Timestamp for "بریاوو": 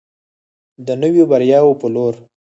1.31-1.79